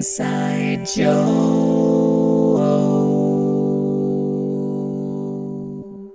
[0.00, 1.36] Inside Joe.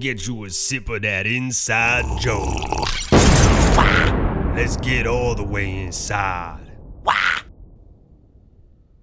[0.00, 2.54] Get you a sip of that inside Joe.
[4.56, 6.72] Let's get all the way inside.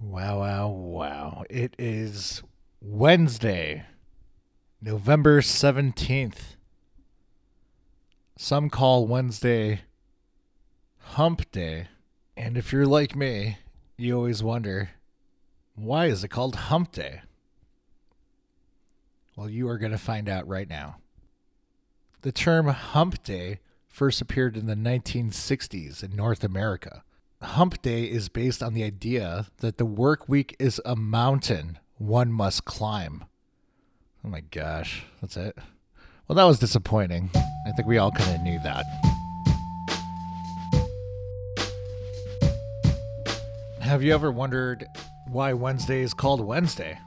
[0.00, 1.44] Wow, wow, wow.
[1.50, 2.42] It is
[2.80, 3.84] Wednesday,
[4.80, 6.56] November 17th.
[8.38, 9.82] Some call Wednesday
[11.00, 11.88] Hump Day.
[12.34, 13.58] And if you're like me,
[13.96, 14.90] you always wonder
[15.74, 17.22] why is it called Hump Day?
[19.36, 20.96] Well, you are going to find out right now.
[22.22, 27.02] The term Hump Day first appeared in the 1960s in North America.
[27.42, 32.32] Hump Day is based on the idea that the work week is a mountain one
[32.32, 33.24] must climb.
[34.24, 35.56] Oh my gosh, that's it.
[36.26, 37.30] Well, that was disappointing.
[37.34, 39.13] I think we all kind of knew that.
[43.84, 44.86] Have you ever wondered
[45.28, 46.98] why Wednesday is called Wednesday?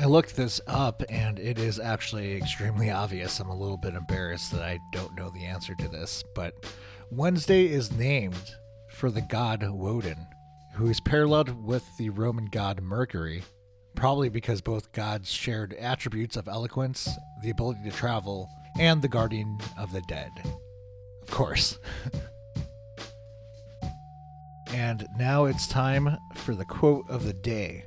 [0.00, 3.38] I looked this up and it is actually extremely obvious.
[3.38, 6.54] I'm a little bit embarrassed that I don't know the answer to this, but
[7.12, 8.56] Wednesday is named
[8.90, 10.26] for the god Woden,
[10.74, 13.44] who is paralleled with the Roman god Mercury,
[13.94, 17.08] probably because both gods shared attributes of eloquence,
[17.44, 20.32] the ability to travel, and the guardian of the dead.
[21.22, 21.78] Of course.
[24.78, 27.82] and now it's time for the quote of the day.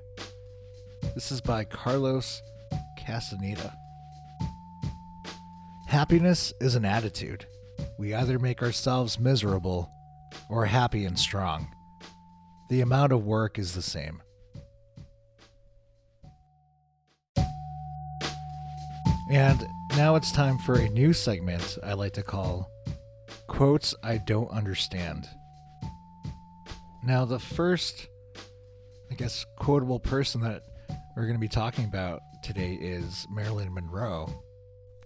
[1.16, 2.42] This is by Carlos
[2.98, 3.74] Castaneda.
[5.88, 7.46] Happiness is an attitude.
[7.98, 9.90] We either make ourselves miserable
[10.50, 11.74] or happy and strong.
[12.70, 14.22] The amount of work is the same.
[19.32, 22.70] And now it's time for a new segment I like to call
[23.48, 25.30] Quotes I Don't Understand.
[27.04, 28.08] Now, the first,
[29.10, 30.62] I guess, quotable person that
[31.16, 34.32] we're going to be talking about today is Marilyn Monroe.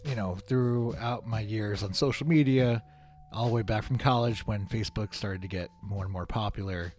[0.03, 2.83] You know, throughout my years on social media,
[3.31, 6.93] all the way back from college when Facebook started to get more and more popular,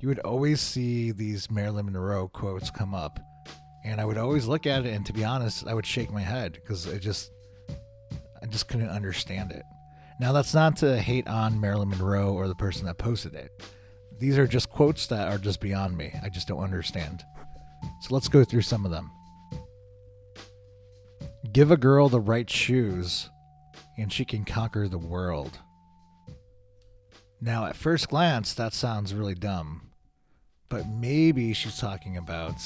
[0.00, 3.20] you would always see these Marilyn Monroe quotes come up.
[3.84, 6.20] And I would always look at it, and to be honest, I would shake my
[6.22, 7.30] head because I just,
[8.42, 9.64] I just couldn't understand it.
[10.18, 13.50] Now, that's not to hate on Marilyn Monroe or the person that posted it.
[14.18, 16.12] These are just quotes that are just beyond me.
[16.22, 17.24] I just don't understand.
[18.00, 19.10] So let's go through some of them.
[21.52, 23.30] Give a girl the right shoes,
[23.96, 25.58] and she can conquer the world.
[27.40, 29.90] Now, at first glance, that sounds really dumb,
[30.68, 32.60] but maybe she's talking about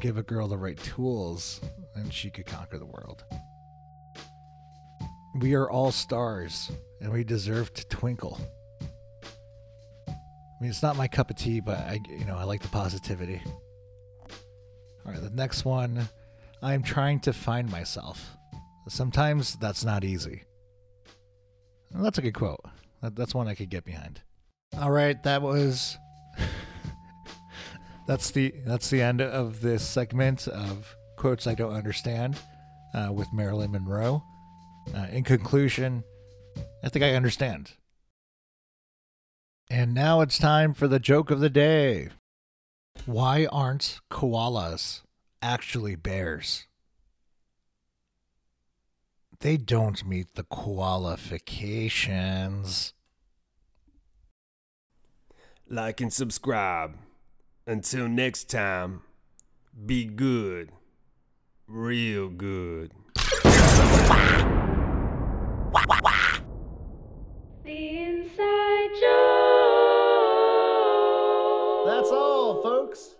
[0.00, 1.60] give a girl the right tools,
[1.94, 3.24] and she could conquer the world.
[5.36, 8.40] We are all stars, and we deserve to twinkle.
[10.64, 13.42] Mean, it's not my cup of tea, but I, you know, I like the positivity.
[15.04, 16.08] All right, the next one.
[16.62, 18.30] I'm trying to find myself.
[18.88, 20.44] Sometimes that's not easy.
[21.92, 22.64] Well, that's a good quote.
[23.02, 24.22] That, that's one I could get behind.
[24.80, 25.98] All right, that was.
[28.06, 32.38] that's the that's the end of this segment of quotes I don't understand
[32.94, 34.24] uh, with Marilyn Monroe.
[34.96, 36.04] Uh, in conclusion,
[36.82, 37.74] I think I understand.
[39.76, 42.10] And now it's time for the joke of the day.
[43.06, 45.02] Why aren't koalas
[45.42, 46.68] actually bears?
[49.40, 52.94] They don't meet the qualifications.
[55.68, 56.96] Like and subscribe.
[57.66, 59.02] Until next time,
[59.84, 60.70] be good.
[61.66, 62.92] Real good.
[71.84, 73.14] That's all, folks.